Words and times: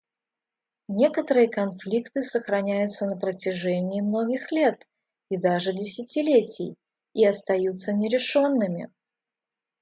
Некоторые 0.87 1.47
конфликты 1.47 2.23
сохраняются 2.23 3.05
на 3.05 3.19
протяжении 3.19 4.01
многих 4.01 4.51
лет 4.51 4.87
и 5.29 5.37
даже 5.37 5.73
десятилетий 5.73 6.73
и 7.13 7.23
остаются 7.23 7.93
нерешенными. 7.93 8.91